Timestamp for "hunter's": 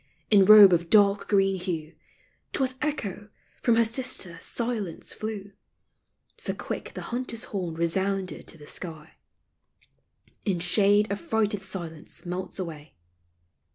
7.13-7.43